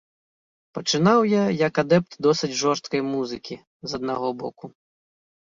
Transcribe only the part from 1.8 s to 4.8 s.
адэпт досыць жорсткай музыкі, з аднаго боку.